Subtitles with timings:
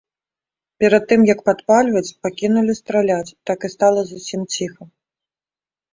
[0.83, 4.83] Перад тым як падпальваць, пакінулі страляць, так і стала зусім ціха.